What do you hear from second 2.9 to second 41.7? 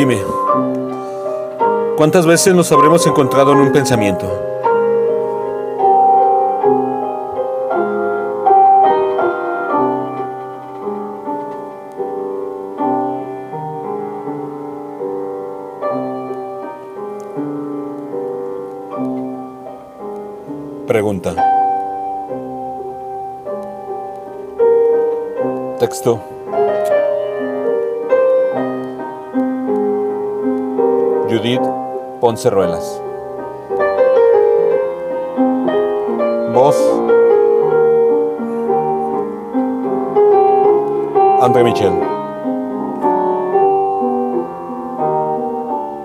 encontrado en un pensamiento? Pregunta. Texto. Judith Ponce Ruelas. Voz. André